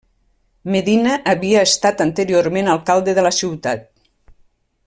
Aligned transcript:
Medina 0.75 1.11
havia 1.33 1.61
estat 1.71 2.03
anteriorment 2.07 2.73
alcalde 2.77 3.19
de 3.19 3.27
la 3.29 3.37
ciutat. 3.43 3.89